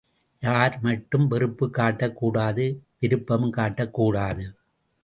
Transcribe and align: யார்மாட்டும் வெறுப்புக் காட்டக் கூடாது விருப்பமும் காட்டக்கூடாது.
யார்மாட்டும் 0.41 1.27
வெறுப்புக் 1.27 1.73
காட்டக் 1.73 2.13
கூடாது 2.13 2.83
விருப்பமும் 2.99 3.53
காட்டக்கூடாது. 3.53 4.53